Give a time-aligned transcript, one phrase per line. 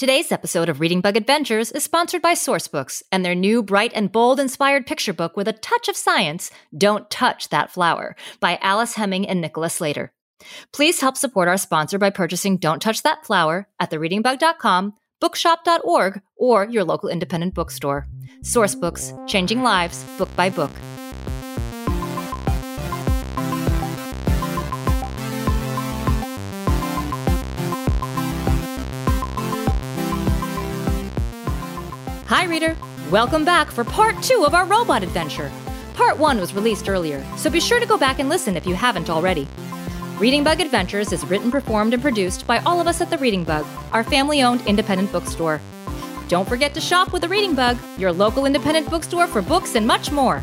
[0.00, 4.10] Today's episode of Reading Bug Adventures is sponsored by Sourcebooks and their new bright and
[4.10, 8.94] bold inspired picture book with a touch of science, Don't Touch That Flower, by Alice
[8.94, 10.10] Hemming and Nicholas Slater.
[10.72, 16.64] Please help support our sponsor by purchasing Don't Touch That Flower at thereadingbug.com, bookshop.org, or
[16.64, 18.06] your local independent bookstore.
[18.42, 20.70] Sourcebooks, changing lives, book by book.
[32.30, 32.76] Hi, reader.
[33.10, 35.50] Welcome back for part two of our robot adventure.
[35.94, 38.76] Part one was released earlier, so be sure to go back and listen if you
[38.76, 39.48] haven't already.
[40.16, 43.42] Reading Bug Adventures is written, performed, and produced by all of us at the Reading
[43.42, 45.60] Bug, our family owned independent bookstore.
[46.28, 49.84] Don't forget to shop with the Reading Bug, your local independent bookstore for books and
[49.84, 50.40] much more.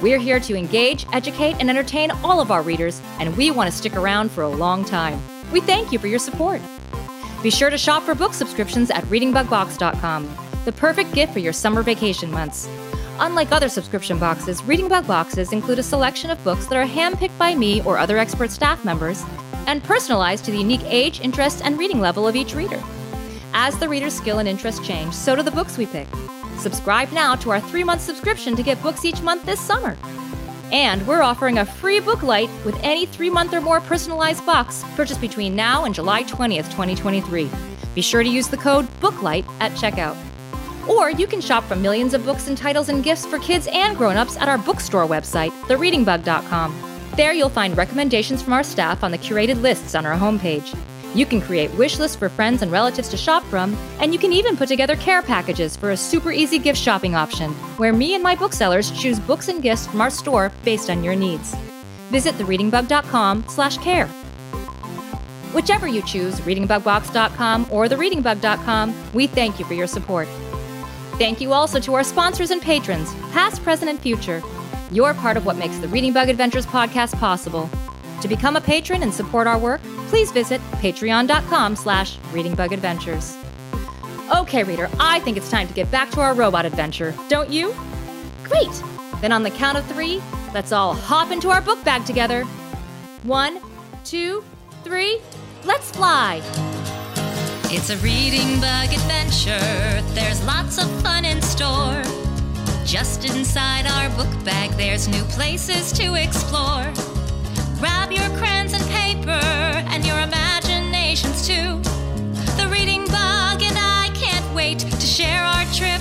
[0.00, 3.76] We're here to engage, educate, and entertain all of our readers, and we want to
[3.76, 5.20] stick around for a long time.
[5.52, 6.62] We thank you for your support.
[7.42, 11.80] Be sure to shop for book subscriptions at readingbugbox.com the perfect gift for your summer
[11.80, 12.68] vacation months.
[13.20, 17.38] Unlike other subscription boxes, Reading Bug boxes include a selection of books that are handpicked
[17.38, 19.22] by me or other expert staff members
[19.68, 22.82] and personalized to the unique age, interest, and reading level of each reader.
[23.54, 26.08] As the reader's skill and interest change, so do the books we pick.
[26.58, 29.96] Subscribe now to our three month subscription to get books each month this summer.
[30.72, 34.84] And we're offering a free book light with any three month or more personalized box
[34.96, 37.48] purchased between now and July 20th, 2023.
[37.94, 40.16] Be sure to use the code BOOKLIGHT at checkout.
[40.88, 43.96] Or you can shop for millions of books and titles and gifts for kids and
[43.96, 46.74] grown-ups at our bookstore website, thereadingbug.com.
[47.16, 50.76] There you'll find recommendations from our staff on the curated lists on our homepage.
[51.14, 54.34] You can create wish lists for friends and relatives to shop from, and you can
[54.34, 58.22] even put together care packages for a super easy gift shopping option, where me and
[58.22, 61.54] my booksellers choose books and gifts from our store based on your needs.
[62.10, 64.08] Visit thereadingbug.com/care.
[65.54, 70.28] Whichever you choose, readingbugbox.com or thereadingbug.com, we thank you for your support.
[71.18, 74.42] Thank you also to our sponsors and patrons, past, present, and future.
[74.90, 77.70] You're part of what makes the Reading Bug Adventures podcast possible.
[78.20, 83.42] To become a patron and support our work, please visit patreon.com slash readingbugadventures.
[84.34, 87.74] Okay, reader, I think it's time to get back to our robot adventure, don't you?
[88.44, 88.82] Great!
[89.20, 90.22] Then on the count of three,
[90.52, 92.44] let's all hop into our book bag together.
[93.22, 93.60] One,
[94.04, 94.44] two,
[94.84, 95.20] three,
[95.64, 96.42] let's fly!
[97.68, 100.00] It's a reading bug adventure.
[100.14, 102.00] There's lots of fun in store.
[102.84, 106.92] Just inside our book bag, there's new places to explore.
[107.80, 111.80] Grab your crayons and paper and your imaginations too.
[112.56, 116.00] The reading bug and I can't wait to share our trip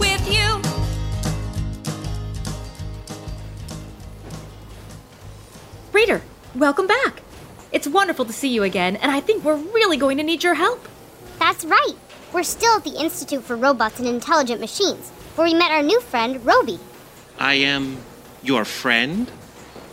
[0.00, 0.62] with you.
[5.92, 6.22] Reader,
[6.54, 7.21] welcome back.
[7.72, 10.52] It's wonderful to see you again, and I think we're really going to need your
[10.52, 10.86] help.
[11.38, 11.94] That's right.
[12.30, 15.98] We're still at the Institute for Robots and Intelligent Machines, where we met our new
[16.02, 16.78] friend, Roby.
[17.38, 17.96] I am
[18.42, 19.30] your friend?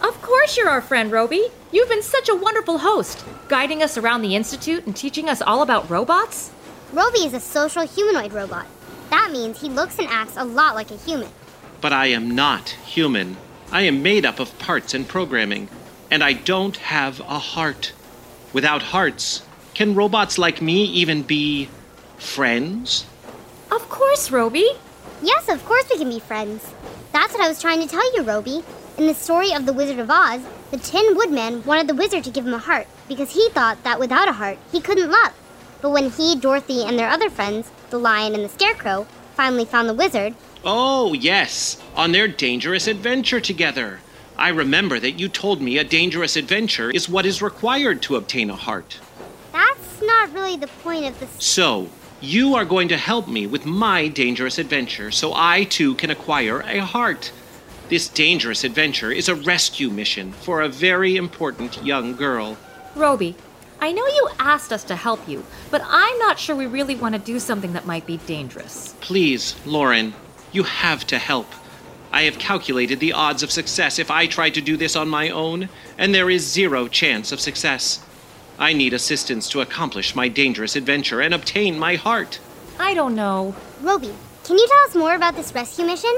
[0.02, 1.48] Of course, you're our friend, Roby.
[1.72, 5.62] You've been such a wonderful host, guiding us around the Institute and teaching us all
[5.62, 6.52] about robots.
[6.92, 8.68] Roby is a social humanoid robot.
[9.10, 11.30] That means he looks and acts a lot like a human.
[11.80, 13.38] But I am not human.
[13.72, 15.70] I am made up of parts and programming
[16.12, 17.94] and I don't have a heart.
[18.54, 19.44] Without hearts,
[19.74, 21.70] can robots like me even be
[22.18, 23.06] friends?
[23.72, 24.68] Of course, Roby.
[25.22, 26.74] Yes, of course we can be friends.
[27.12, 28.64] That's what I was trying to tell you, Roby.
[28.98, 32.32] In the story of The Wizard of Oz, the Tin Woodman wanted the wizard to
[32.32, 35.34] give him a heart because he thought that without a heart, he couldn't love.
[35.82, 39.88] But when he, Dorothy, and their other friends, the lion and the scarecrow, finally found
[39.88, 40.36] the wizard.
[40.64, 44.00] Oh, yes, on their dangerous adventure together.
[44.40, 48.50] I remember that you told me a dangerous adventure is what is required to obtain
[48.50, 48.98] a heart.
[49.52, 51.30] That's not really the point of this.
[51.44, 51.90] So,
[52.22, 56.62] you are going to help me with my dangerous adventure so I too can acquire
[56.62, 57.34] a heart.
[57.90, 62.58] This dangerous adventure is a rescue mission for a very important young girl.
[62.96, 63.36] Roby,
[63.82, 67.14] I know you asked us to help you, but I'm not sure we really want
[67.14, 68.96] to do something that might be dangerous.
[69.02, 70.14] Please, Lauren,
[70.54, 71.48] you have to help.
[72.12, 75.30] I have calculated the odds of success if I try to do this on my
[75.30, 78.04] own, and there is zero chance of success.
[78.58, 82.40] I need assistance to accomplish my dangerous adventure and obtain my heart.
[82.80, 83.56] I don't know.
[83.82, 84.14] Roby,
[84.44, 86.18] can you tell us more about this rescue mission?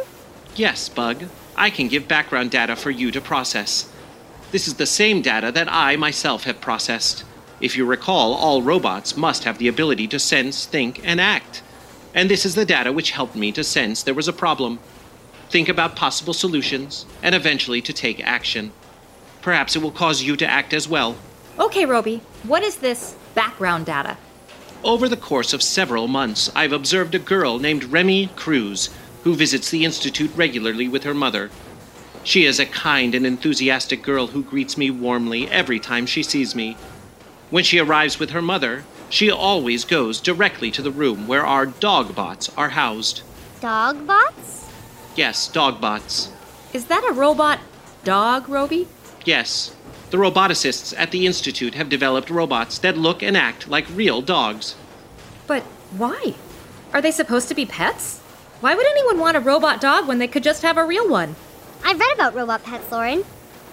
[0.56, 1.26] Yes, Bug.
[1.56, 3.92] I can give background data for you to process.
[4.52, 7.24] This is the same data that I myself have processed.
[7.60, 11.62] If you recall, all robots must have the ability to sense, think, and act.
[12.14, 14.80] And this is the data which helped me to sense there was a problem,
[15.52, 18.72] think about possible solutions, and eventually to take action.
[19.42, 21.18] Perhaps it will cause you to act as well.
[21.60, 24.18] Okay, Roby, what is this background data?
[24.84, 28.90] Over the course of several months, I've observed a girl named Remy Cruz
[29.24, 31.52] who visits the Institute regularly with her mother.
[32.24, 36.56] She is a kind and enthusiastic girl who greets me warmly every time she sees
[36.56, 36.78] me.
[37.50, 41.66] When she arrives with her mother, she always goes directly to the room where our
[41.66, 43.22] dog bots are housed.
[43.60, 44.61] Dog bots?
[45.16, 46.32] Yes, dog bots.
[46.74, 47.60] Is that a robot
[48.04, 48.88] dog, Roby?
[49.26, 49.76] Yes.
[50.10, 54.76] The roboticists at the Institute have developed robots that look and act like real dogs.
[55.48, 55.64] But
[55.98, 56.36] why?
[56.94, 58.20] Are they supposed to be pets?
[58.62, 61.36] Why would anyone want a robot dog when they could just have a real one?
[61.84, 63.24] I've read about robot pets, Lauren.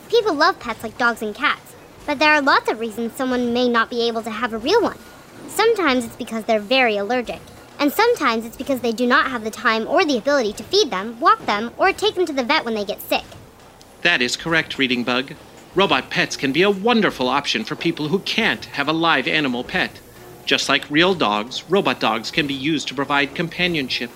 [0.09, 1.75] People love pets like dogs and cats,
[2.07, 4.83] but there are lots of reasons someone may not be able to have a real
[4.83, 4.99] one.
[5.49, 7.41] Sometimes it's because they're very allergic,
[7.79, 10.91] and sometimes it's because they do not have the time or the ability to feed
[10.91, 13.25] them, walk them, or take them to the vet when they get sick.
[14.03, 15.35] That is correct, Reading Bug.
[15.75, 19.65] Robot pets can be a wonderful option for people who can't have a live animal
[19.65, 20.01] pet.
[20.45, 24.11] Just like real dogs, robot dogs can be used to provide companionship,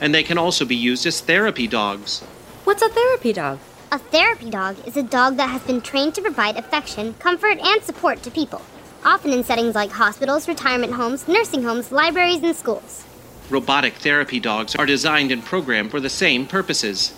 [0.00, 2.20] and they can also be used as therapy dogs.
[2.64, 3.58] What's a therapy dog?
[3.90, 7.82] A therapy dog is a dog that has been trained to provide affection, comfort, and
[7.82, 8.60] support to people,
[9.04, 13.04] often in settings like hospitals, retirement homes, nursing homes, libraries, and schools.
[13.50, 17.14] Robotic therapy dogs are designed and programmed for the same purposes.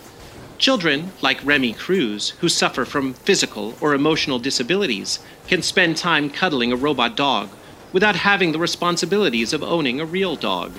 [0.58, 5.18] Children, like Remy Cruz, who suffer from physical or emotional disabilities,
[5.48, 7.48] can spend time cuddling a robot dog
[7.92, 10.72] without having the responsibilities of owning a real dog.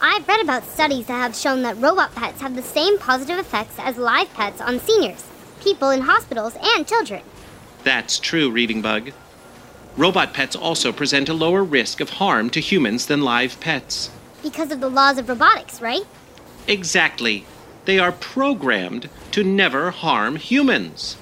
[0.00, 3.74] I've read about studies that have shown that robot pets have the same positive effects
[3.78, 5.24] as live pets on seniors,
[5.60, 7.22] people in hospitals, and children.
[7.82, 9.12] That's true, Reading Bug.
[9.96, 14.10] Robot pets also present a lower risk of harm to humans than live pets.
[14.42, 16.02] Because of the laws of robotics, right?
[16.66, 17.46] Exactly.
[17.84, 21.16] They are programmed to never harm humans.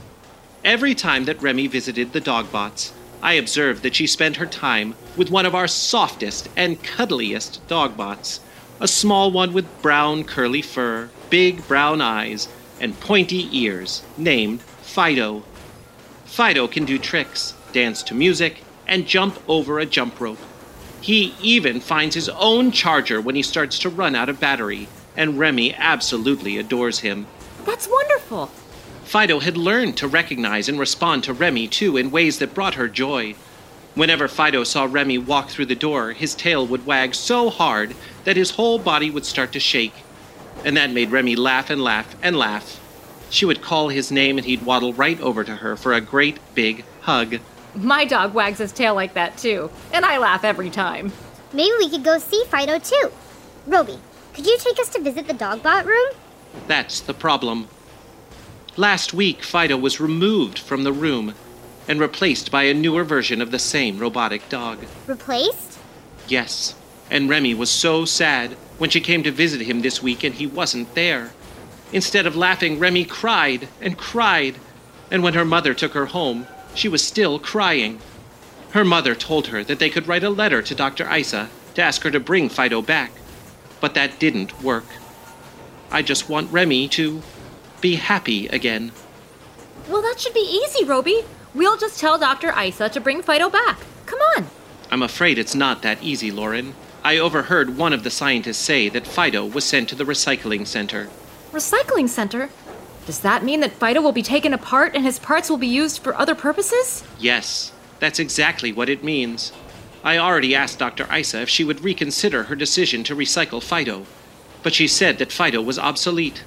[0.64, 2.92] Every time that Remy visited the dogbots,
[3.22, 8.40] I observed that she spent her time with one of our softest and cuddliest dogbots,
[8.80, 12.48] a small one with brown curly fur, big brown eyes,
[12.80, 15.42] and pointy ears, named Fido.
[16.24, 20.38] Fido can do tricks, dance to music, and jump over a jump rope.
[21.00, 25.38] He even finds his own charger when he starts to run out of battery, and
[25.38, 27.26] Remy absolutely adores him.
[27.64, 28.46] That's wonderful.
[29.04, 32.88] Fido had learned to recognize and respond to Remy, too, in ways that brought her
[32.88, 33.34] joy.
[33.94, 38.36] Whenever Fido saw Remy walk through the door, his tail would wag so hard that
[38.36, 39.92] his whole body would start to shake.
[40.64, 42.80] And that made Remy laugh and laugh and laugh.
[43.28, 46.38] She would call his name and he'd waddle right over to her for a great
[46.54, 47.40] big hug.
[47.74, 51.12] My dog wags his tail like that too, and I laugh every time.
[51.52, 53.10] Maybe we could go see Fido too.
[53.66, 53.98] Roby,
[54.34, 56.10] could you take us to visit the dogbot room?
[56.66, 57.68] That's the problem.
[58.76, 61.34] Last week, Fido was removed from the room
[61.88, 64.78] and replaced by a newer version of the same robotic dog.
[65.06, 65.78] Replaced?
[66.28, 66.74] Yes,
[67.10, 70.46] and Remy was so sad when she came to visit him this week and he
[70.46, 71.32] wasn't there.
[71.92, 74.56] Instead of laughing, Remy cried and cried,
[75.10, 78.00] and when her mother took her home, she was still crying.
[78.70, 81.10] Her mother told her that they could write a letter to Dr.
[81.14, 83.12] Isa to ask her to bring Fido back,
[83.80, 84.86] but that didn't work.
[85.90, 87.22] I just want Remy to
[87.80, 88.92] be happy again.
[89.88, 91.24] Well, that should be easy, Roby.
[91.54, 92.52] We'll just tell Dr.
[92.58, 93.78] Isa to bring Fido back.
[94.06, 94.46] Come on.
[94.90, 96.74] I'm afraid it's not that easy, Lauren.
[97.04, 101.10] I overheard one of the scientists say that Fido was sent to the recycling center.
[101.50, 102.48] Recycling center?
[103.06, 106.02] Does that mean that Fido will be taken apart and his parts will be used
[106.02, 107.02] for other purposes?
[107.18, 109.52] Yes, that's exactly what it means.
[110.04, 111.06] I already asked Dr.
[111.12, 114.06] Isa if she would reconsider her decision to recycle Fido,
[114.62, 116.44] but she said that Fido was obsolete.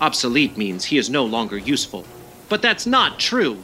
[0.00, 2.06] Obsolete means he is no longer useful.
[2.48, 3.62] But that's not true.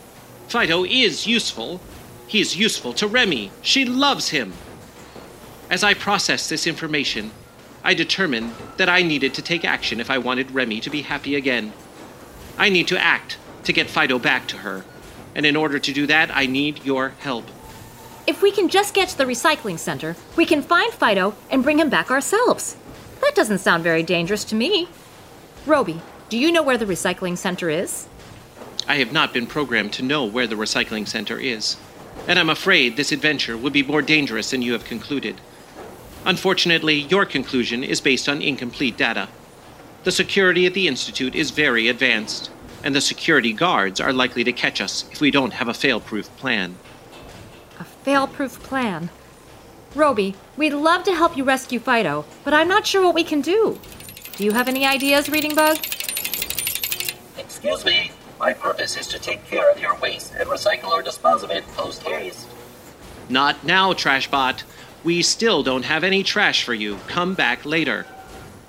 [0.49, 1.81] Fido is useful.
[2.27, 3.51] He is useful to Remy.
[3.63, 4.53] She loves him.
[5.71, 7.31] As I processed this information,
[7.85, 11.37] I determined that I needed to take action if I wanted Remy to be happy
[11.37, 11.73] again.
[12.59, 14.85] I need to act to get Fido back to her.
[15.35, 17.47] And in order to do that, I need your help.
[18.27, 21.79] If we can just get to the recycling center, we can find Fido and bring
[21.79, 22.77] him back ourselves.
[23.21, 24.89] That doesn't sound very dangerous to me.
[25.67, 28.09] Roby, do you know where the recycling center is?
[28.87, 31.77] I have not been programmed to know where the recycling center is.
[32.27, 35.41] and I'm afraid this adventure would be more dangerous than you have concluded.
[36.25, 39.29] Unfortunately, your conclusion is based on incomplete data.
[40.05, 42.51] The security at the Institute is very advanced,
[42.83, 46.01] and the security guards are likely to catch us if we don't have a fail
[46.01, 46.75] proof plan.
[47.79, 49.11] A fail proof plan.
[49.95, 53.43] Roby, we'd love to help you rescue Fido, but I'm not sure what we can
[53.43, 53.79] do.
[54.37, 55.77] Do you have any ideas, Reading Bug?
[57.39, 58.11] Excuse me.
[58.41, 61.65] My purpose is to take care of your waste and recycle or dispose of it
[61.77, 62.49] post haste.
[63.29, 64.65] Not now, Trashbot.
[65.05, 66.99] We still don't have any trash for you.
[67.07, 68.05] Come back later.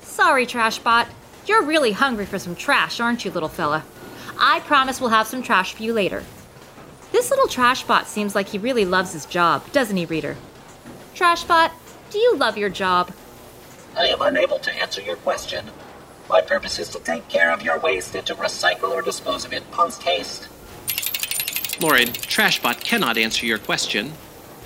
[0.02, 1.08] Sorry, Trashbot.
[1.46, 3.84] You're really hungry for some trash, aren't you, little fella?
[4.40, 6.24] I promise we'll have some trash for you later.
[7.12, 10.38] This little Trashbot seems like he really loves his job, doesn't he, Reader?
[11.16, 11.72] Trashbot,
[12.12, 13.12] do you love your job?
[13.98, 15.66] I am unable to answer your question.
[16.30, 19.54] My purpose is to take care of your waste and to recycle or dispose of
[19.54, 20.48] it post haste.
[21.82, 24.14] Lauren, Trashbot cannot answer your question.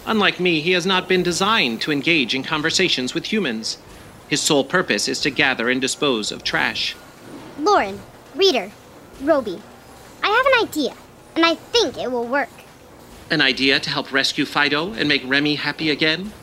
[0.05, 3.77] Unlike me, he has not been designed to engage in conversations with humans.
[4.27, 6.95] His sole purpose is to gather and dispose of trash.
[7.59, 7.99] Lauren,
[8.35, 8.71] Reader,
[9.21, 9.61] Roby,
[10.21, 10.93] I have an idea,
[11.35, 12.49] and I think it will work.
[13.29, 16.33] An idea to help rescue Fido and make Remy happy again?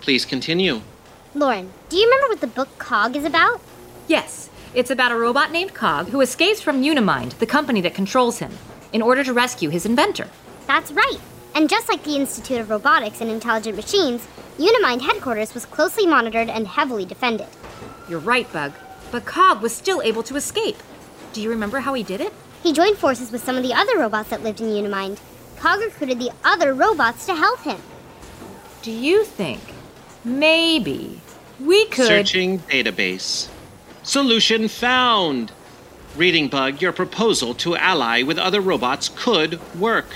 [0.00, 0.80] Please continue.
[1.34, 3.60] Lauren, do you remember what the book Cog is about?
[4.06, 8.38] Yes, it's about a robot named Cog who escapes from Unimind, the company that controls
[8.38, 8.52] him,
[8.92, 10.28] in order to rescue his inventor.
[10.66, 11.18] That's right.
[11.54, 14.26] And just like the Institute of Robotics and Intelligent Machines,
[14.58, 17.48] Unimind headquarters was closely monitored and heavily defended.
[18.08, 18.72] You're right, Bug.
[19.10, 20.76] But Cog was still able to escape.
[21.32, 22.32] Do you remember how he did it?
[22.62, 25.20] He joined forces with some of the other robots that lived in Unimind.
[25.56, 27.80] Cog recruited the other robots to help him.
[28.82, 29.60] Do you think
[30.24, 31.20] maybe
[31.60, 32.06] we could.
[32.06, 33.48] Searching database.
[34.02, 35.52] Solution found!
[36.16, 40.06] Reading Bug, your proposal to ally with other robots could work.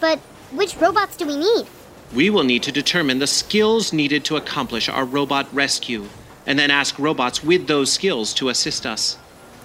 [0.00, 0.18] But
[0.50, 1.66] which robots do we need?
[2.14, 6.08] We will need to determine the skills needed to accomplish our robot rescue,
[6.46, 9.16] and then ask robots with those skills to assist us.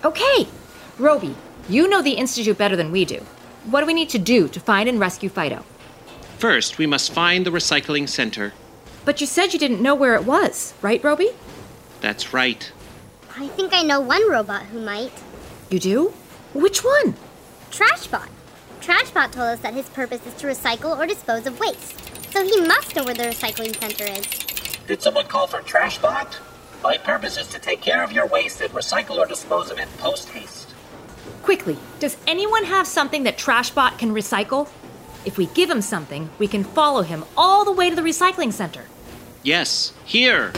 [0.05, 0.47] Okay!
[0.97, 1.35] Roby,
[1.67, 3.25] you know the Institute better than we do.
[3.65, 5.65] What do we need to do to find and rescue Fido?
[6.37, 8.53] First, we must find the recycling center.
[9.03, 11.31] But you said you didn't know where it was, right, Roby?
[11.99, 12.71] That's right.
[13.37, 15.11] I think I know one robot who might.
[15.69, 16.13] You do?
[16.53, 17.15] Which one?
[17.71, 18.29] Trashbot.
[18.79, 22.16] Trashbot told us that his purpose is to recycle or dispose of waste.
[22.31, 24.25] So he must know where the recycling center is.
[24.87, 26.37] Did someone call for Trashbot?
[26.83, 29.87] My purpose is to take care of your waste and recycle or dispose of it
[29.97, 30.73] post haste.
[31.43, 34.69] Quickly, does anyone have something that Trashbot can recycle?
[35.25, 38.53] If we give him something, we can follow him all the way to the recycling
[38.53, 38.85] center.
[39.43, 40.51] Yes, here.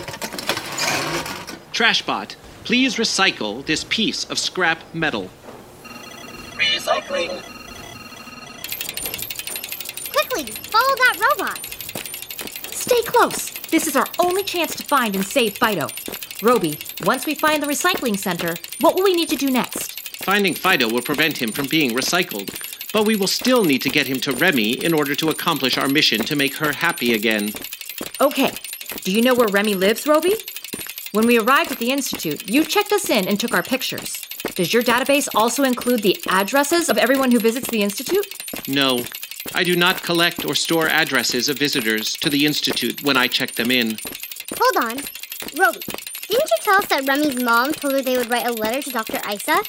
[1.72, 2.36] Trashbot,
[2.66, 5.30] please recycle this piece of scrap metal.
[6.54, 7.59] Recycling.
[10.12, 11.66] Quickly, follow that robot.
[12.74, 13.52] Stay close.
[13.70, 15.88] This is our only chance to find and save Fido.
[16.42, 20.00] Roby, once we find the recycling center, what will we need to do next?
[20.24, 22.50] Finding Fido will prevent him from being recycled,
[22.92, 25.88] but we will still need to get him to Remy in order to accomplish our
[25.88, 27.52] mission to make her happy again.
[28.20, 28.54] Okay.
[29.04, 30.36] Do you know where Remy lives, Roby?
[31.12, 34.22] When we arrived at the Institute, you checked us in and took our pictures.
[34.56, 38.26] Does your database also include the addresses of everyone who visits the Institute?
[38.68, 39.04] No,
[39.54, 43.52] I do not collect or store addresses of visitors to the Institute when I check
[43.54, 43.98] them in.
[44.58, 44.98] Hold on.
[45.58, 45.80] Roby,
[46.28, 48.90] didn't you tell us that Remy's mom told her they would write a letter to
[48.92, 49.20] Dr.
[49.30, 49.64] Isa?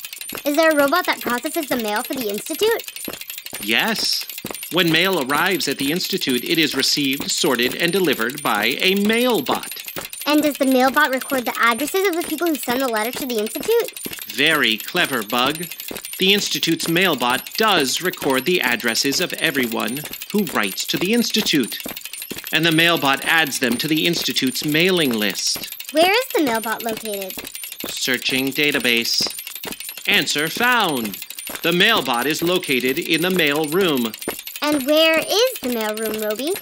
[0.45, 2.83] Is there a robot that processes the mail for the Institute?
[3.63, 4.25] Yes.
[4.73, 9.85] When mail arrives at the Institute, it is received, sorted, and delivered by a mailbot.
[10.27, 13.27] And does the mailbot record the addresses of the people who send the letter to
[13.27, 13.99] the Institute?
[14.27, 15.67] Very clever, Bug.
[16.21, 20.01] The Institute's mailbot does record the addresses of everyone
[20.33, 21.79] who writes to the Institute.
[22.53, 25.75] And the mailbot adds them to the Institute's mailing list.
[25.95, 27.33] Where is the mailbot located?
[27.87, 29.33] Searching database.
[30.07, 31.25] Answer found.
[31.63, 34.13] The mailbot is located in the mail room.
[34.61, 36.53] And where is the mail room, Roby?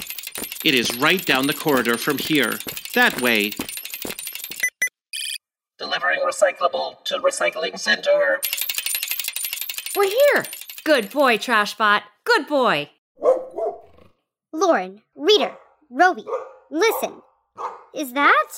[0.64, 2.60] It is right down the corridor from here.
[2.94, 3.54] That way.
[5.80, 8.40] Delivering recyclable to recycling center.
[9.96, 10.44] We're here.
[10.84, 12.02] Good boy, Trashbot.
[12.24, 12.90] Good boy.
[14.52, 15.56] Lauren, Reader,
[15.90, 16.24] Roby,
[16.70, 17.22] listen.
[17.94, 18.48] Is that?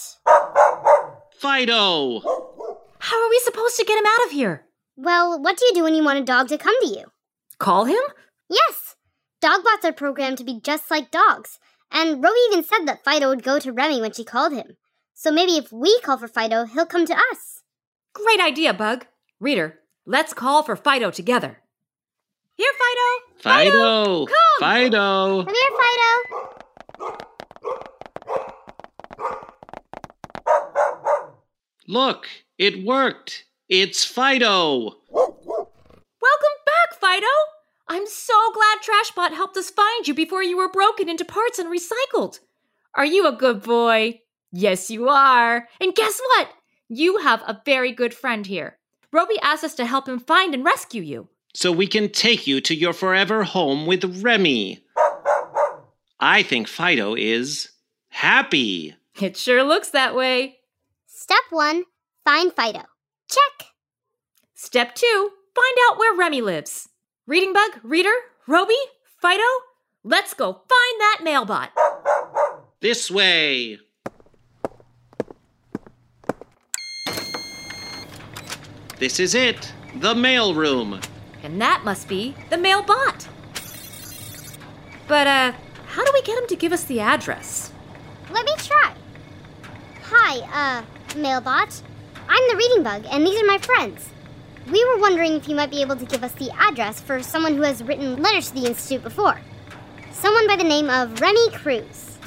[1.39, 2.21] Fido!
[2.99, 4.67] How are we supposed to get him out of here?
[4.97, 7.05] Well, what do you do when you want a dog to come to you?
[7.59, 8.03] Call him?
[8.49, 8.97] Yes!
[9.41, 11.59] Dogbots are programmed to be just like dogs.
[11.91, 14.77] And Roby even said that Fido would go to Remy when she called him.
[15.15, 17.63] So maybe if we call for Fido, he'll come to us.
[18.13, 19.07] Great idea, Bug.
[19.41, 21.59] Reader, let's call for Fido together.
[22.57, 23.41] Here, Fido.
[23.43, 24.27] Fido!
[24.27, 24.35] Come.
[24.61, 25.45] Fido!
[25.45, 26.41] Come here, Fido.
[31.89, 32.27] Look,
[32.59, 33.45] it worked.
[33.69, 34.97] It's Fido.
[35.11, 37.27] Welcome back, Fido.
[37.89, 41.69] I'm so glad Trashbot helped us find you before you were broken into parts and
[41.69, 42.41] recycled.
[42.95, 44.21] Are you a good boy?
[44.53, 45.69] Yes, you are.
[45.81, 46.49] And guess what?
[46.89, 48.79] You have a very good friend here.
[49.13, 51.29] Roby asked us to help him find and rescue you.
[51.55, 54.85] So we can take you to your forever home with Remy.
[56.21, 57.71] I think Fido is
[58.09, 58.95] happy.
[59.21, 60.59] It sure looks that way.
[61.07, 61.85] Step one,
[62.25, 62.83] find Fido.
[63.29, 63.69] Check.
[64.55, 66.89] Step two, find out where Remy lives.
[67.27, 68.13] Reading Bug, Reader,
[68.47, 68.75] Roby,
[69.21, 69.43] Fido,
[70.05, 71.71] let's go find that mailbot.
[72.81, 73.79] This way.
[79.01, 81.01] This is it, the mail room.
[81.43, 83.29] And that must be the mailbot.
[85.09, 85.53] But, uh,
[85.87, 87.73] how do we get him to give us the address?
[88.31, 88.93] Let me try.
[90.05, 90.83] Hi, uh,
[91.17, 91.81] Mailbot.
[92.29, 94.11] I'm the Reading Bug, and these are my friends.
[94.71, 97.55] We were wondering if you might be able to give us the address for someone
[97.55, 99.41] who has written letters to the Institute before.
[100.13, 102.19] Someone by the name of Remy Cruz.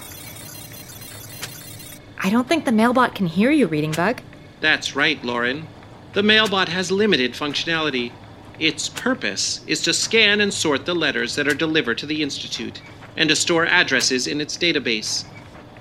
[2.23, 4.21] I don't think the mailbot can hear you, Reading Bug.
[4.59, 5.67] That's right, Lauren.
[6.13, 8.11] The mailbot has limited functionality.
[8.59, 12.83] Its purpose is to scan and sort the letters that are delivered to the Institute
[13.17, 15.25] and to store addresses in its database.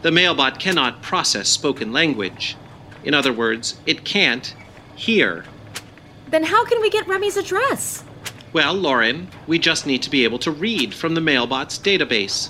[0.01, 2.57] The mailbot cannot process spoken language.
[3.05, 4.55] In other words, it can't
[4.95, 5.45] hear.
[6.31, 8.03] Then how can we get Remy's address?
[8.55, 12.49] Well, Lauren, we just need to be able to read from the mailbot's database.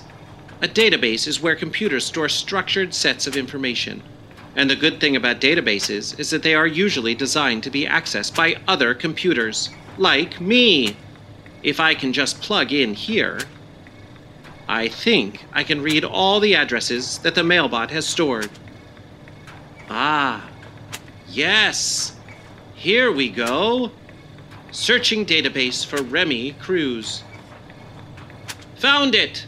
[0.60, 4.02] A database is where computers store structured sets of information.
[4.54, 8.36] And the good thing about databases is that they are usually designed to be accessed
[8.36, 10.96] by other computers, like me.
[11.62, 13.38] If I can just plug in here,
[14.68, 18.50] I think I can read all the addresses that the mailbot has stored.
[19.88, 20.48] Ah,
[21.28, 22.16] yes.
[22.74, 23.92] Here we go.
[24.70, 27.22] Searching database for Remy Cruz.
[28.76, 29.46] Found it!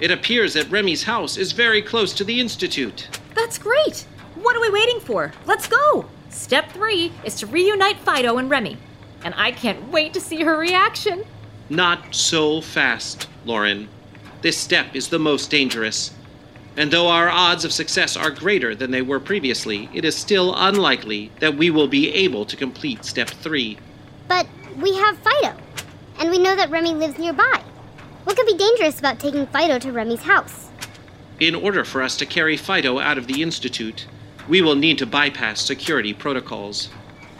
[0.00, 3.08] It appears that Remy's house is very close to the Institute.
[3.34, 4.06] That's great.
[4.34, 5.32] What are we waiting for?
[5.46, 6.06] Let's go.
[6.30, 8.78] Step three is to reunite Fido and Remy.
[9.24, 11.24] And I can't wait to see her reaction.
[11.68, 13.88] Not so fast, Lauren.
[14.42, 16.12] This step is the most dangerous.
[16.76, 20.54] And though our odds of success are greater than they were previously, it is still
[20.56, 23.78] unlikely that we will be able to complete step three.
[24.26, 24.46] But
[24.80, 25.54] we have Fido,
[26.18, 27.62] and we know that Remy lives nearby.
[28.24, 30.70] What could be dangerous about taking Fido to Remy's house?
[31.42, 34.06] In order for us to carry Fido out of the Institute,
[34.48, 36.86] we will need to bypass security protocols.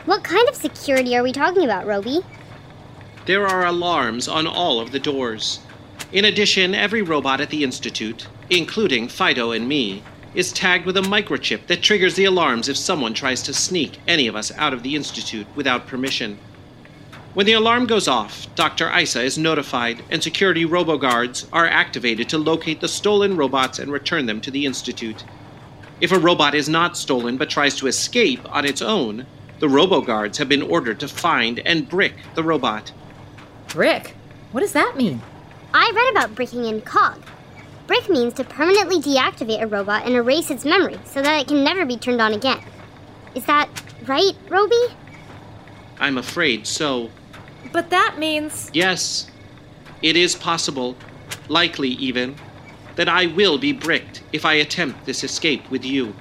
[0.07, 2.19] What kind of security are we talking about, Roby?
[3.27, 5.61] There are alarms on all of the doors.
[6.11, 10.03] In addition, every robot at the Institute, including Fido and me,
[10.35, 14.27] is tagged with a microchip that triggers the alarms if someone tries to sneak any
[14.27, 16.41] of us out of the Institute without permission.
[17.35, 18.95] When the alarm goes off, Dr.
[18.95, 24.27] Isa is notified, and security roboguards are activated to locate the stolen robots and return
[24.27, 25.25] them to the Institute.
[25.99, 29.25] If a robot is not stolen but tries to escape on its own,
[29.61, 32.93] the roboguards have been ordered to find and brick the robot.
[33.69, 34.15] Brick?
[34.51, 35.23] What does that mean?
[35.73, 37.23] I read about bricking in COG.
[37.87, 41.65] Brick means to permanently deactivate a robot and erase its memory so that it can
[41.65, 42.63] never be turned on again.
[43.35, 43.71] Is that
[44.07, 44.95] right, Roby?
[45.99, 47.11] I'm afraid so.
[47.71, 48.71] But that means.
[48.73, 49.31] Yes,
[50.03, 50.97] it is possible,
[51.49, 52.35] likely even,
[52.97, 56.15] that I will be bricked if I attempt this escape with you.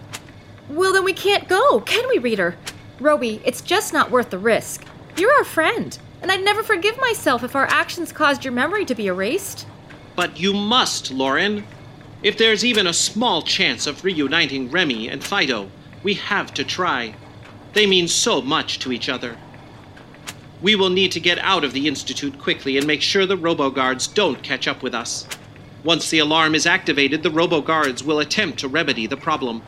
[0.70, 2.56] Well, then we can't go, can we, Reader?
[3.00, 4.86] Roby, it's just not worth the risk.
[5.18, 8.96] You're our friend, and I'd never forgive myself if our actions caused your memory to
[8.96, 9.66] be erased.
[10.16, 11.66] But you must, Lauren.
[12.24, 15.72] If there's even a small chance of reuniting Remy and Fido,
[16.04, 17.16] we have to try.
[17.74, 19.38] They mean so much to each other.
[20.62, 24.14] We will need to get out of the Institute quickly and make sure the roboguards
[24.14, 25.28] don't catch up with us.
[25.84, 29.64] Once the alarm is activated, the roboguards will attempt to remedy the problem.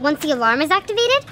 [0.00, 1.26] Once the alarm is activated?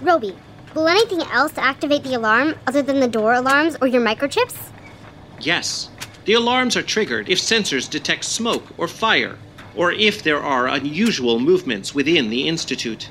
[0.00, 0.34] Roby,
[0.74, 4.70] will anything else activate the alarm other than the door alarms or your microchips?
[5.40, 5.90] Yes,
[6.24, 9.36] the alarms are triggered if sensors detect smoke or fire,
[9.76, 13.10] or if there are unusual movements within the Institute.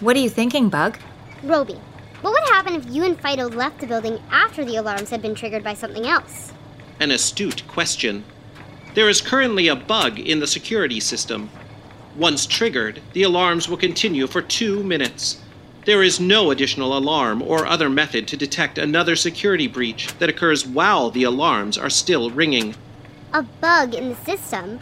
[0.00, 0.98] What are you thinking, Bug?
[1.42, 1.80] Roby,
[2.22, 5.34] what would happen if you and Fido left the building after the alarms had been
[5.34, 6.52] triggered by something else?
[6.98, 8.24] An astute question.
[8.94, 11.50] There is currently a bug in the security system.
[12.16, 15.40] Once triggered, the alarms will continue for two minutes.
[15.86, 20.66] There is no additional alarm or other method to detect another security breach that occurs
[20.66, 22.74] while the alarms are still ringing.
[23.32, 24.80] A bug in the system?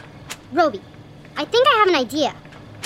[0.51, 0.81] Roby,
[1.37, 2.33] I think I have an idea.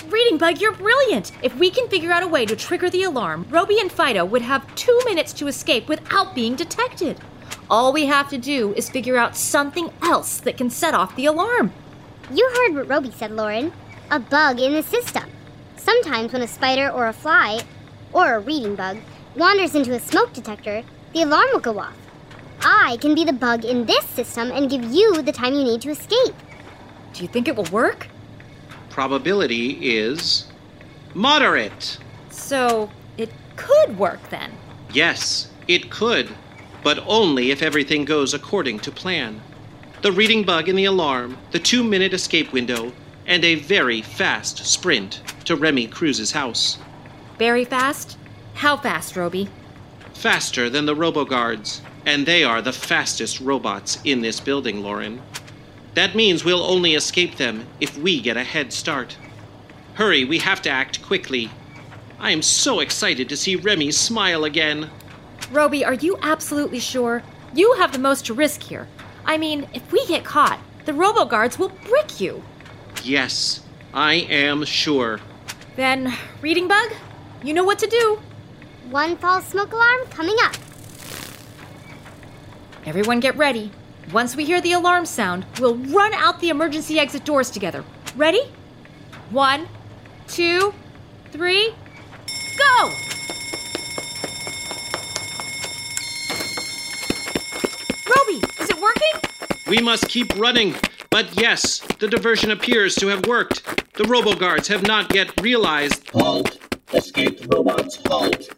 [0.09, 1.31] Reading Bug, you're brilliant!
[1.41, 4.41] If we can figure out a way to trigger the alarm, Roby and Fido would
[4.41, 7.19] have two minutes to escape without being detected.
[7.69, 11.25] All we have to do is figure out something else that can set off the
[11.25, 11.71] alarm.
[12.31, 13.71] You heard what Roby said, Lauren.
[14.11, 15.23] A bug in the system.
[15.77, 17.61] Sometimes when a spider or a fly,
[18.11, 18.97] or a reading bug,
[19.35, 21.95] wanders into a smoke detector, the alarm will go off.
[22.61, 25.81] I can be the bug in this system and give you the time you need
[25.81, 26.35] to escape.
[27.13, 28.07] Do you think it will work?
[28.93, 30.45] Probability is
[31.15, 31.97] moderate.
[32.29, 34.51] So, it could work then.
[34.93, 36.29] Yes, it could,
[36.83, 39.41] but only if everything goes according to plan.
[40.03, 42.91] The reading bug in the alarm, the two minute escape window,
[43.25, 46.77] and a very fast sprint to Remy Cruz's house.
[47.39, 48.15] Very fast?
[48.53, 49.49] How fast, Roby?
[50.13, 55.19] Faster than the RoboGuards, and they are the fastest robots in this building, Lauren.
[55.93, 59.15] That means we'll only escape them if we get a head start.
[59.95, 61.51] Hurry, we have to act quickly.
[62.19, 64.89] I am so excited to see Remy smile again.
[65.51, 67.21] Roby, are you absolutely sure?
[67.53, 68.87] You have the most to risk here.
[69.25, 72.43] I mean, if we get caught, the RoboGuards will brick you.
[73.03, 73.61] Yes,
[73.93, 75.19] I am sure.
[75.75, 76.91] Then, Reading Bug,
[77.43, 78.19] you know what to do.
[78.89, 80.55] One false smoke alarm coming up.
[82.85, 83.71] Everyone get ready.
[84.11, 87.83] Once we hear the alarm sound, we'll run out the emergency exit doors together.
[88.15, 88.41] Ready?
[89.29, 89.67] One,
[90.27, 90.73] two,
[91.31, 91.73] three,
[92.57, 92.91] go!
[98.07, 99.11] Roby, is it working?
[99.67, 100.75] We must keep running.
[101.09, 103.65] But yes, the diversion appears to have worked.
[103.95, 106.09] The RoboGuards have not yet realized.
[106.09, 106.57] Halt!
[106.93, 108.49] Escaped robots, halt!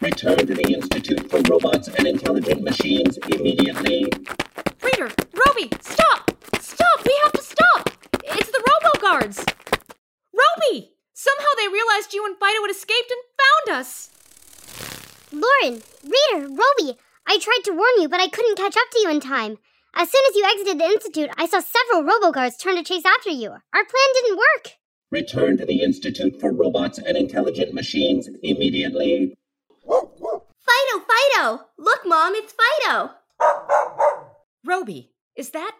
[0.00, 4.08] Return to the Institute for Robots and Intelligent Machines immediately.
[4.82, 6.30] Reader, Roby, stop!
[6.60, 7.04] Stop!
[7.06, 7.90] We have to stop!
[8.24, 9.38] It's the RoboGuards!
[10.32, 10.90] Roby!
[11.14, 14.10] Somehow they realized you and Fido had escaped and found us!
[15.32, 19.10] Lauren, Reader, Roby, I tried to warn you, but I couldn't catch up to you
[19.10, 19.58] in time.
[19.94, 23.30] As soon as you exited the Institute, I saw several RoboGuards turn to chase after
[23.30, 23.50] you.
[23.50, 24.72] Our plan didn't work.
[25.10, 29.36] Return to the Institute for Robots and Intelligent Machines immediately.
[29.86, 31.66] Fido, Fido!
[31.78, 33.10] Look, Mom, it's Fido!
[34.72, 35.72] Roby, is that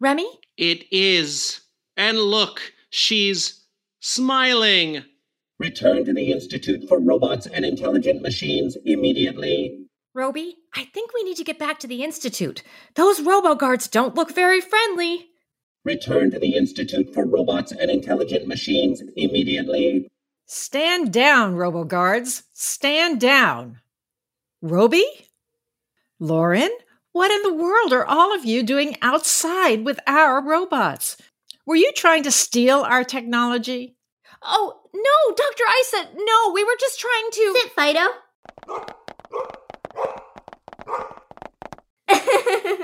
[0.00, 0.26] Remy?
[0.56, 1.60] It is.
[1.94, 3.66] And look, she's
[4.00, 5.04] smiling.
[5.58, 9.88] Return to the Institute for Robots and Intelligent Machines immediately.
[10.14, 12.62] Roby, I think we need to get back to the Institute.
[12.94, 15.26] Those RoboGuards don't look very friendly.
[15.84, 20.10] Return to the Institute for Robots and Intelligent Machines immediately.
[20.46, 22.44] Stand down, RoboGuards.
[22.54, 23.80] Stand down.
[24.62, 25.04] Roby?
[26.18, 26.70] Lauren?
[27.14, 31.16] What in the world are all of you doing outside with our robots?
[31.64, 33.94] Were you trying to steal our technology?
[34.42, 35.62] Oh, no, Dr.
[35.80, 37.54] Isa, no, we were just trying to.
[37.56, 38.08] Sit, Fido.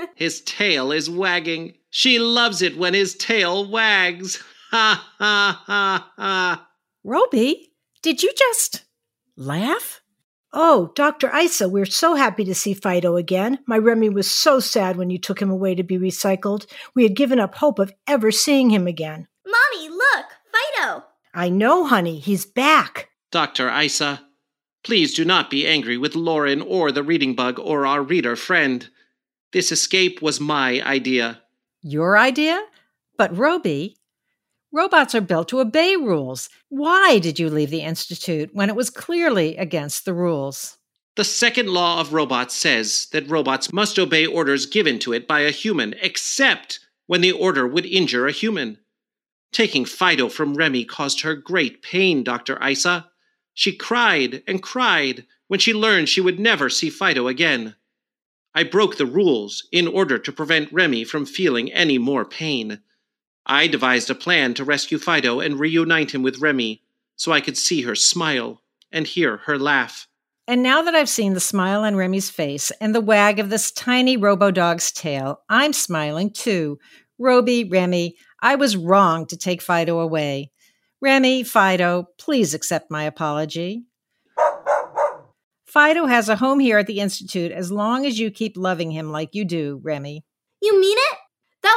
[0.15, 1.73] His tail is wagging.
[1.89, 4.41] She loves it when his tail wags.
[4.71, 6.67] Ha ha ha ha.
[7.03, 8.85] Roby, did you just
[9.35, 10.00] laugh?
[10.53, 11.31] Oh, Dr.
[11.33, 13.59] Isa, we're so happy to see Fido again.
[13.67, 16.65] My Remy was so sad when you took him away to be recycled.
[16.93, 19.27] We had given up hope of ever seeing him again.
[19.45, 20.25] Mommy, look!
[20.51, 21.03] Fido!
[21.33, 23.09] I know, honey, he's back.
[23.31, 23.69] Dr.
[23.69, 24.25] Isa,
[24.83, 28.89] please do not be angry with Lauren or the reading bug or our reader friend.
[29.53, 31.41] This escape was my idea.
[31.81, 32.61] Your idea?
[33.17, 33.95] But Roby,
[34.71, 36.49] robots are built to obey rules.
[36.69, 40.77] Why did you leave the Institute when it was clearly against the rules?
[41.15, 45.41] The second law of robots says that robots must obey orders given to it by
[45.41, 48.77] a human, except when the order would injure a human.
[49.51, 52.57] Taking Fido from Remy caused her great pain, Dr.
[52.65, 53.09] Isa.
[53.53, 57.75] She cried and cried when she learned she would never see Fido again.
[58.55, 62.81] I broke the rules in order to prevent Remy from feeling any more pain.
[63.45, 66.83] I devised a plan to rescue Fido and reunite him with Remy
[67.15, 70.07] so I could see her smile and hear her laugh.
[70.47, 73.71] And now that I've seen the smile on Remy's face and the wag of this
[73.71, 76.77] tiny robo dog's tail, I'm smiling too.
[77.19, 80.51] Roby, Remy, I was wrong to take Fido away.
[80.99, 83.85] Remy, Fido, please accept my apology.
[85.65, 89.11] Fido has a home here at the Institute as long as you keep loving him
[89.11, 90.25] like you do, Remy.
[90.61, 91.17] You mean it?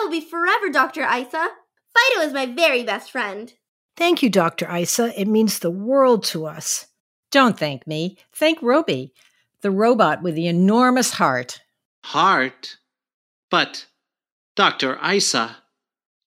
[0.05, 1.03] That will be forever, Dr.
[1.03, 1.49] Isa.
[1.97, 3.51] Fido is my very best friend.
[3.97, 4.71] Thank you, Dr.
[4.71, 5.19] Isa.
[5.19, 6.89] It means the world to us.
[7.31, 8.19] Don't thank me.
[8.31, 9.15] Thank Roby,
[9.63, 11.63] the robot with the enormous heart.
[12.05, 12.77] Heart?
[13.51, 13.87] But,
[14.55, 14.99] Dr.
[15.03, 15.57] Isa,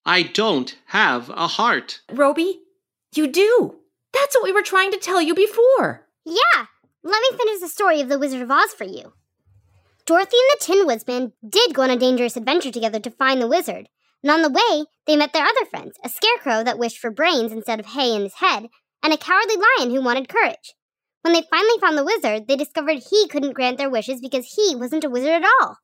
[0.04, 2.00] I don't have a heart.
[2.10, 2.62] Roby,
[3.14, 3.76] you do.
[4.12, 6.04] That's what we were trying to tell you before.
[6.24, 6.66] Yeah,
[7.04, 9.12] let me finish the story of the Wizard of Oz for you.
[10.08, 13.46] Dorothy and the Tin Woodsman did go on a dangerous adventure together to find the
[13.46, 13.90] wizard,
[14.22, 17.52] and on the way, they met their other friends a scarecrow that wished for brains
[17.52, 18.68] instead of hay in his head,
[19.02, 20.72] and a cowardly lion who wanted courage.
[21.20, 24.74] When they finally found the wizard, they discovered he couldn't grant their wishes because he
[24.74, 25.76] wasn't a wizard at all.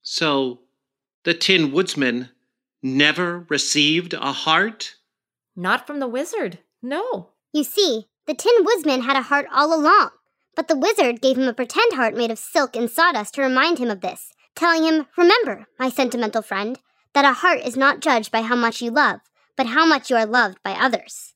[0.00, 0.60] So,
[1.24, 2.28] the Tin Woodsman
[2.84, 4.94] never received a heart?
[5.56, 7.30] Not from the wizard, no.
[7.52, 10.10] You see, the Tin Woodsman had a heart all along,
[10.60, 13.78] but the wizard gave him a pretend heart made of silk and sawdust to remind
[13.78, 16.78] him of this, telling him, Remember, my sentimental friend,
[17.14, 19.20] that a heart is not judged by how much you love,
[19.56, 21.32] but how much you are loved by others.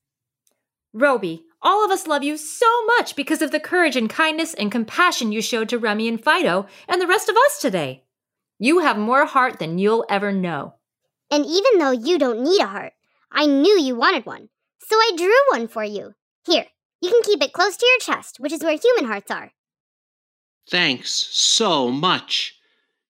[0.93, 4.71] Roby, all of us love you so much because of the courage and kindness and
[4.71, 8.05] compassion you showed to Remy and Fido and the rest of us today.
[8.59, 10.75] You have more heart than you'll ever know.
[11.31, 12.93] And even though you don't need a heart,
[13.33, 16.13] I knew you wanted one, so I drew one for you.
[16.47, 16.67] Here,
[17.05, 19.53] you can keep it close to your chest, which is where human hearts are.
[20.71, 22.57] Thanks so much.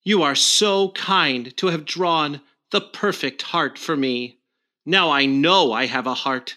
[0.02, 2.40] You are so kind to have drawn
[2.72, 4.40] the perfect heart for me.
[4.84, 6.56] Now I know I have a heart,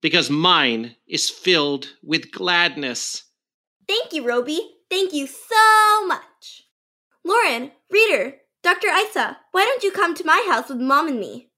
[0.00, 3.24] because mine is filled with gladness.
[3.88, 4.60] Thank you, Roby.
[4.88, 6.62] Thank you so much.
[7.24, 8.88] Lauren, Reader, Dr.
[8.88, 11.50] Isa, why don't you come to my house with Mom and me?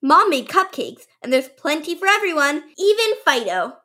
[0.00, 3.78] Mom made cupcakes, and there's plenty for everyone, even Fido.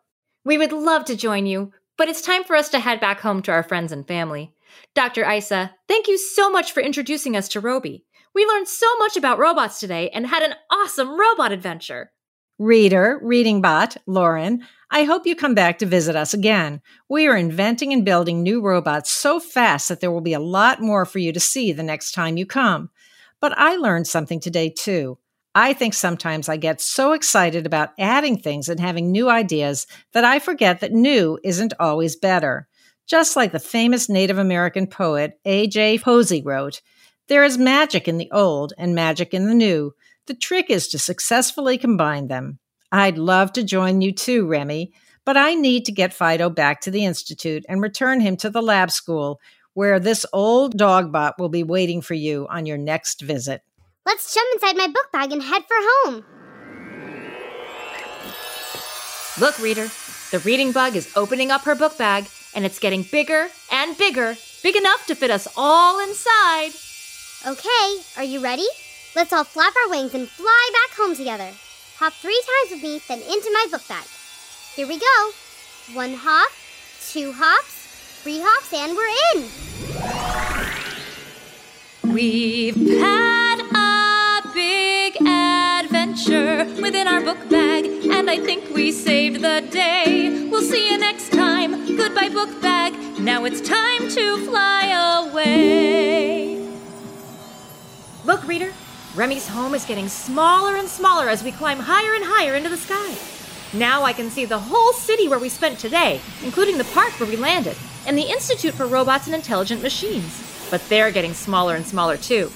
[0.50, 3.44] We would love to join you, but it's time for us to head back home
[3.44, 4.52] to our friends and family.
[4.96, 5.24] Dr.
[5.32, 8.04] Isa, thank you so much for introducing us to Roby.
[8.34, 12.14] We learned so much about robots today and had an awesome robot adventure.
[12.58, 16.82] Reader, Reading Bot, Lauren, I hope you come back to visit us again.
[17.08, 20.82] We are inventing and building new robots so fast that there will be a lot
[20.82, 22.90] more for you to see the next time you come.
[23.40, 25.20] But I learned something today too.
[25.56, 30.24] I think sometimes I get so excited about adding things and having new ideas that
[30.24, 32.68] I forget that new isn't always better.
[33.08, 36.00] Just like the famous Native American poet A.J.
[36.00, 36.82] Posey wrote,
[37.28, 39.94] there is magic in the old and magic in the new.
[40.28, 42.60] The trick is to successfully combine them.
[42.92, 44.92] I'd love to join you too, Remy,
[45.26, 48.62] but I need to get Fido back to the Institute and return him to the
[48.62, 49.40] lab school
[49.74, 53.62] where this old dog bot will be waiting for you on your next visit.
[54.10, 56.26] Let's jump inside my book bag and head for home.
[59.40, 59.88] Look, reader,
[60.32, 64.36] the reading bug is opening up her book bag, and it's getting bigger and bigger,
[64.64, 66.72] big enough to fit us all inside.
[67.46, 68.66] Okay, are you ready?
[69.16, 71.52] Let's all flap our wings and fly back home together.
[71.98, 74.06] Hop three times with me, then into my book bag.
[74.74, 75.32] Here we go.
[75.94, 76.50] One hop,
[77.12, 79.14] two hops, three hops, and we're
[82.04, 82.12] in.
[82.12, 83.39] We've big
[86.28, 90.48] adventure within our book bag, and I think we saved the day.
[90.50, 91.96] We'll see you next time.
[91.96, 92.94] Goodbye, book bag.
[93.20, 96.68] Now it's time to fly away.
[98.26, 98.74] Look, reader,
[99.16, 102.78] Remy's home is getting smaller and smaller as we climb higher and higher into the
[102.78, 103.16] sky.
[103.78, 107.30] Now I can see the whole city where we spent today, including the park where
[107.30, 110.68] we landed, and the Institute for Robots and Intelligent Machines.
[110.70, 112.52] But they're getting smaller and smaller too.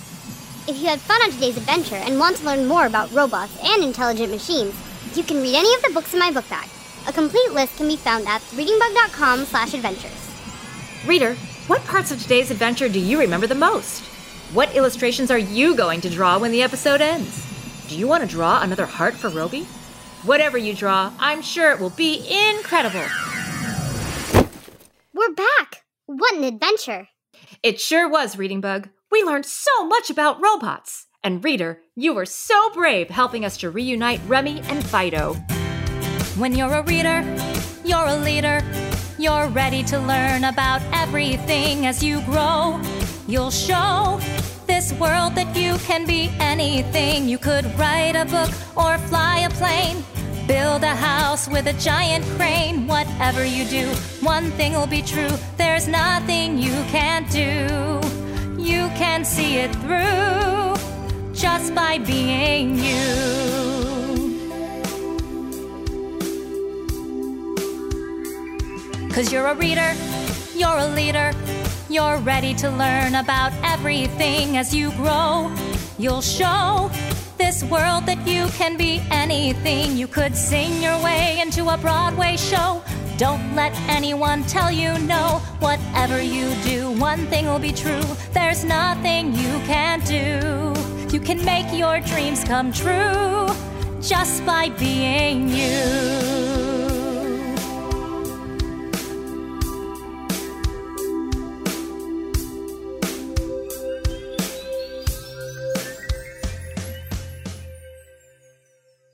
[0.65, 3.83] If you had fun on today's adventure and want to learn more about robots and
[3.83, 4.73] intelligent machines,
[5.13, 6.69] you can read any of the books in my book bag.
[7.05, 10.31] A complete list can be found at readingbug.com slash adventures.
[11.05, 11.33] Reader,
[11.67, 14.03] what parts of today's adventure do you remember the most?
[14.53, 17.45] What illustrations are you going to draw when the episode ends?
[17.89, 19.63] Do you want to draw another heart for Roby?
[20.23, 23.03] Whatever you draw, I'm sure it will be incredible.
[25.13, 25.83] We're back!
[26.05, 27.09] What an adventure!
[27.61, 28.87] It sure was, Reading Bug.
[29.13, 31.05] We learned so much about robots.
[31.23, 35.35] And Reader, you were so brave helping us to reunite Remy and Fido.
[36.35, 37.21] When you're a reader,
[37.85, 38.63] you're a leader.
[39.19, 42.81] You're ready to learn about everything as you grow.
[43.27, 44.19] You'll show
[44.65, 47.29] this world that you can be anything.
[47.29, 50.03] You could write a book or fly a plane,
[50.47, 52.87] build a house with a giant crane.
[52.87, 53.85] Whatever you do,
[54.21, 58.22] one thing will be true there's nothing you can't do.
[58.63, 60.77] You can see it through
[61.33, 63.03] just by being you.
[69.11, 69.93] Cause you're a reader,
[70.55, 71.33] you're a leader.
[71.89, 75.53] You're ready to learn about everything as you grow.
[75.97, 76.89] You'll show
[77.37, 79.97] this world that you can be anything.
[79.97, 82.81] You could sing your way into a Broadway show.
[83.23, 85.39] Don't let anyone tell you no.
[85.59, 88.03] Whatever you do, one thing will be true.
[88.33, 90.73] There's nothing you can't do.
[91.09, 93.47] You can make your dreams come true
[94.01, 96.33] just by being you.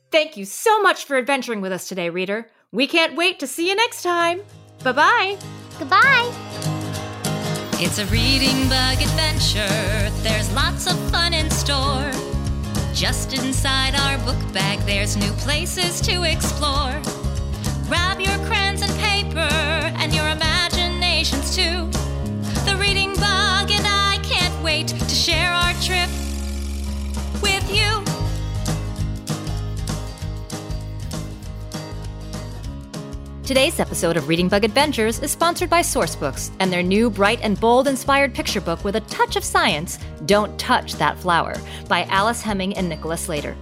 [0.09, 2.49] Thank you so much for adventuring with us today, reader.
[2.71, 4.41] We can't wait to see you next time.
[4.83, 5.37] Bye bye.
[5.79, 6.31] Goodbye.
[7.81, 10.11] It's a reading bug adventure.
[10.21, 12.11] There's lots of fun in store.
[12.93, 16.93] Just inside our book bag, there's new places to explore.
[17.87, 19.49] Grab your crayons and paper
[19.97, 21.89] and your imaginations too.
[22.69, 26.09] The reading bug and I can't wait to share our trip
[27.41, 28.08] with you.
[33.49, 37.59] Today's episode of Reading Bug Adventures is sponsored by Sourcebooks and their new bright and
[37.59, 41.55] bold inspired picture book with a touch of science, Don't Touch That Flower,
[41.87, 43.57] by Alice Hemming and Nicola Slater.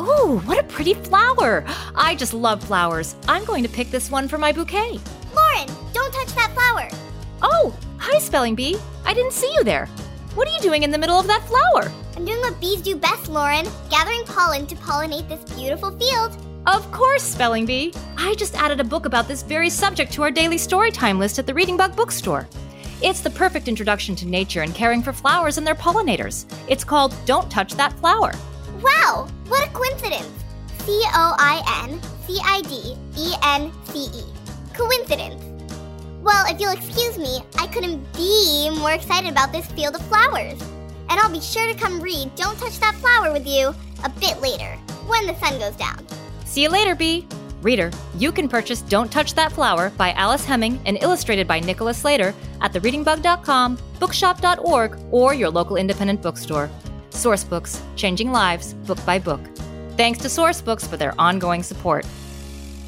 [0.00, 1.64] Ooh, what a pretty flower!
[1.94, 3.14] I just love flowers.
[3.28, 4.98] I'm going to pick this one for my bouquet.
[5.36, 6.88] Lauren, don't touch that flower.
[7.42, 8.76] Oh, hi, Spelling Bee.
[9.04, 9.86] I didn't see you there.
[10.34, 11.92] What are you doing in the middle of that flower?
[12.16, 16.45] I'm doing what bees do best, Lauren, gathering pollen to pollinate this beautiful field.
[16.66, 17.94] Of course, Spelling Bee.
[18.16, 21.46] I just added a book about this very subject to our daily storytime list at
[21.46, 22.48] the Reading Bug Bookstore.
[23.00, 26.44] It's the perfect introduction to nature and caring for flowers and their pollinators.
[26.68, 28.32] It's called Don't Touch That Flower.
[28.82, 30.32] Wow, what a coincidence.
[30.80, 34.24] C O I N C I D E N C E.
[34.74, 35.40] Coincidence.
[36.20, 40.60] Well, if you'll excuse me, I couldn't be more excited about this field of flowers.
[41.08, 44.40] And I'll be sure to come read Don't Touch That Flower with you a bit
[44.40, 44.76] later,
[45.06, 46.04] when the sun goes down.
[46.56, 47.28] See you later, Bee.
[47.60, 51.92] Reader, you can purchase Don't Touch That Flower by Alice Hemming and illustrated by Nicola
[51.92, 56.70] Slater at thereadingbug.com, bookshop.org, or your local independent bookstore.
[57.10, 59.42] Sourcebooks, changing lives, book by book.
[59.98, 62.06] Thanks to Sourcebooks for their ongoing support.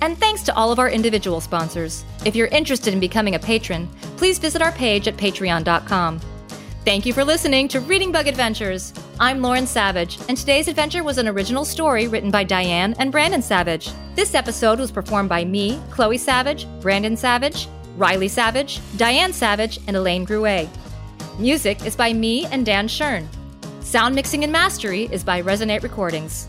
[0.00, 2.06] And thanks to all of our individual sponsors.
[2.24, 6.22] If you're interested in becoming a patron, please visit our page at patreon.com.
[6.88, 8.94] Thank you for listening to Reading Bug Adventures.
[9.20, 13.42] I'm Lauren Savage, and today's adventure was an original story written by Diane and Brandon
[13.42, 13.90] Savage.
[14.14, 19.98] This episode was performed by me, Chloe Savage, Brandon Savage, Riley Savage, Diane Savage, and
[19.98, 20.66] Elaine Grouet.
[21.38, 23.26] Music is by me and Dan Shern.
[23.82, 26.48] Sound mixing and mastery is by Resonate Recordings.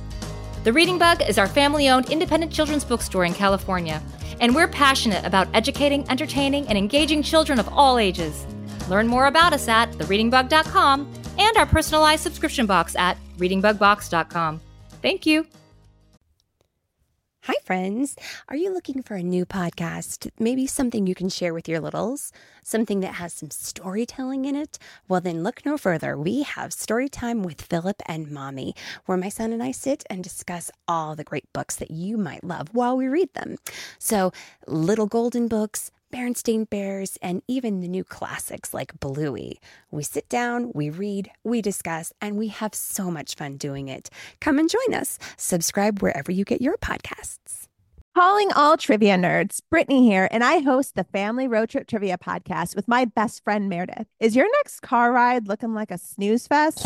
[0.64, 4.02] The Reading Bug is our family owned independent children's bookstore in California,
[4.40, 8.46] and we're passionate about educating, entertaining, and engaging children of all ages.
[8.90, 14.60] Learn more about us at thereadingbug.com and our personalized subscription box at readingbugbox.com.
[15.02, 15.46] Thank you.
[17.44, 18.16] Hi, friends.
[18.50, 20.30] Are you looking for a new podcast?
[20.40, 22.32] Maybe something you can share with your littles?
[22.64, 24.78] Something that has some storytelling in it?
[25.08, 26.18] Well, then look no further.
[26.18, 28.76] We have Storytime with Philip and Mommy,
[29.06, 32.44] where my son and I sit and discuss all the great books that you might
[32.44, 33.56] love while we read them.
[33.98, 34.32] So,
[34.68, 39.60] little golden books, Berenstain Bears, and even the new classics like Bluey.
[39.92, 44.10] We sit down, we read, we discuss, and we have so much fun doing it.
[44.42, 45.20] Come and join us.
[45.38, 47.68] Subscribe wherever you get your podcasts.
[48.16, 52.76] Calling all trivia nerds, Brittany here, and I host the Family Road Trip Trivia podcast
[52.76, 54.08] with my best friend Meredith.
[54.20, 56.86] Is your next car ride looking like a snooze fest?